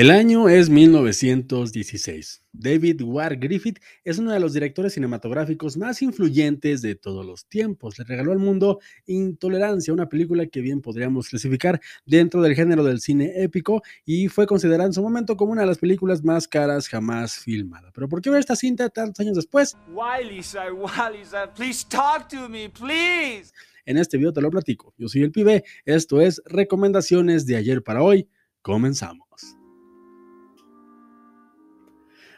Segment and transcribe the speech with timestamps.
[0.00, 2.42] El año es 1916.
[2.54, 7.98] David Ward Griffith es uno de los directores cinematográficos más influyentes de todos los tiempos.
[7.98, 13.02] Le regaló al mundo Intolerancia, una película que bien podríamos clasificar dentro del género del
[13.02, 16.88] cine épico y fue considerada en su momento como una de las películas más caras
[16.88, 17.90] jamás filmada.
[17.92, 19.76] Pero ¿por qué ver esta cinta tantos años después?
[19.92, 20.72] Why, Lisa?
[20.72, 21.52] Why, Lisa?
[21.52, 23.52] Please talk to me, please.
[23.84, 24.94] En este video te lo platico.
[24.96, 25.62] Yo soy el pibe.
[25.84, 28.26] Esto es Recomendaciones de ayer para hoy.
[28.62, 29.29] Comenzamos.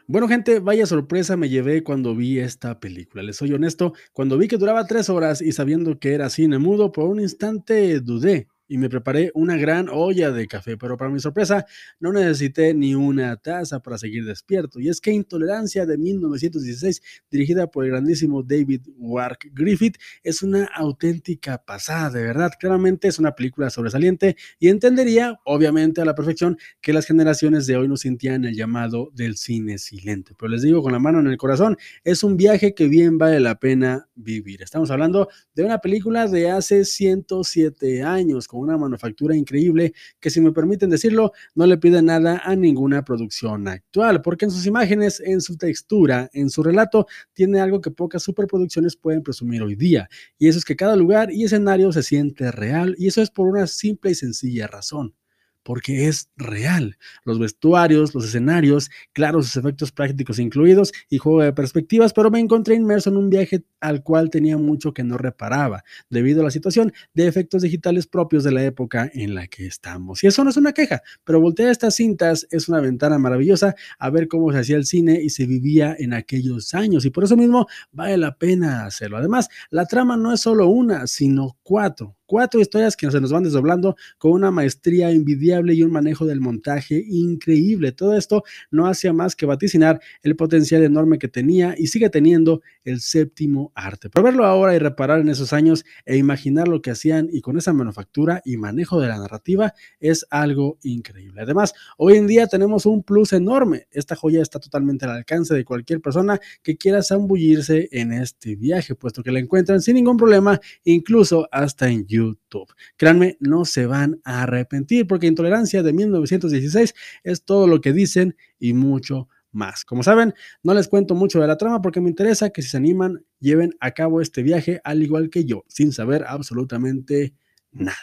[0.08, 3.22] Bueno, gente, vaya sorpresa me llevé cuando vi esta película.
[3.22, 6.92] Les soy honesto, cuando vi que duraba tres horas y sabiendo que era cine mudo,
[6.92, 11.20] por un instante dudé y me preparé una gran olla de café, pero para mi
[11.20, 11.66] sorpresa
[12.00, 14.80] no necesité ni una taza para seguir despierto.
[14.80, 20.70] Y es que Intolerancia de 1916, dirigida por el grandísimo David Wark Griffith, es una
[20.74, 22.52] auténtica pasada, de verdad.
[22.58, 27.76] Claramente es una película sobresaliente y entendería, obviamente, a la perfección que las generaciones de
[27.76, 30.32] hoy no sentían el llamado del cine silente.
[30.38, 33.38] Pero les digo con la mano en el corazón, es un viaje que bien vale
[33.38, 34.62] la pena vivir.
[34.62, 40.40] Estamos hablando de una película de hace 107 años, con una manufactura increíble que, si
[40.40, 45.20] me permiten decirlo, no le pide nada a ninguna producción actual, porque en sus imágenes,
[45.20, 50.08] en su textura, en su relato, tiene algo que pocas superproducciones pueden presumir hoy día,
[50.38, 53.48] y eso es que cada lugar y escenario se siente real, y eso es por
[53.48, 55.14] una simple y sencilla razón
[55.62, 56.98] porque es real.
[57.24, 62.40] Los vestuarios, los escenarios, claro, sus efectos prácticos incluidos y juego de perspectivas, pero me
[62.40, 66.50] encontré inmerso en un viaje al cual tenía mucho que no reparaba, debido a la
[66.50, 70.22] situación de efectos digitales propios de la época en la que estamos.
[70.22, 74.10] Y eso no es una queja, pero voltear estas cintas es una ventana maravillosa a
[74.10, 77.36] ver cómo se hacía el cine y se vivía en aquellos años, y por eso
[77.36, 79.16] mismo vale la pena hacerlo.
[79.16, 83.42] Además, la trama no es solo una, sino cuatro Cuatro historias que se nos van
[83.42, 87.92] desdoblando con una maestría envidiable y un manejo del montaje increíble.
[87.92, 92.62] Todo esto no hacía más que vaticinar el potencial enorme que tenía y sigue teniendo
[92.84, 94.08] el séptimo arte.
[94.08, 97.58] Pero verlo ahora y reparar en esos años e imaginar lo que hacían y con
[97.58, 101.42] esa manufactura y manejo de la narrativa es algo increíble.
[101.42, 103.88] Además, hoy en día tenemos un plus enorme.
[103.90, 108.94] Esta joya está totalmente al alcance de cualquier persona que quiera zambullirse en este viaje,
[108.94, 112.21] puesto que la encuentran sin ningún problema, incluso hasta en YouTube.
[112.22, 112.72] YouTube.
[112.96, 116.94] Créanme, no se van a arrepentir porque Intolerancia de 1916
[117.24, 119.84] es todo lo que dicen y mucho más.
[119.84, 122.76] Como saben, no les cuento mucho de la trama porque me interesa que si se
[122.76, 127.34] animan, lleven a cabo este viaje al igual que yo, sin saber absolutamente
[127.72, 127.96] nada.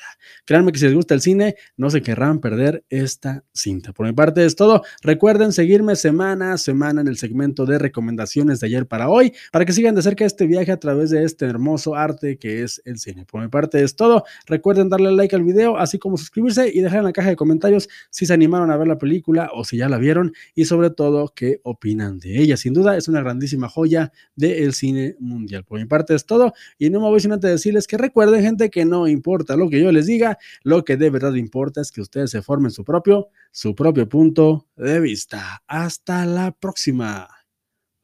[0.45, 3.93] Créanme que si les gusta el cine, no se querrán perder esta cinta.
[3.93, 4.83] Por mi parte es todo.
[5.01, 9.65] Recuerden seguirme semana a semana en el segmento de recomendaciones de ayer para hoy, para
[9.65, 12.97] que sigan de cerca este viaje a través de este hermoso arte que es el
[12.97, 13.25] cine.
[13.25, 14.23] Por mi parte es todo.
[14.47, 17.87] Recuerden darle like al video, así como suscribirse y dejar en la caja de comentarios
[18.09, 21.31] si se animaron a ver la película o si ya la vieron y sobre todo
[21.35, 22.57] qué opinan de ella.
[22.57, 25.63] Sin duda es una grandísima joya del cine mundial.
[25.63, 28.69] Por mi parte es todo y no me voy sin antes decirles que recuerden gente
[28.69, 32.01] que no importa lo que yo les diga, lo que de verdad importa es que
[32.01, 35.61] ustedes se formen su propio, su propio punto de vista.
[35.67, 37.27] Hasta la próxima.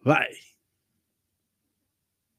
[0.04, 0.45] Bye.